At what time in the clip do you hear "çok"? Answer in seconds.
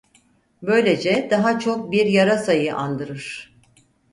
1.59-1.91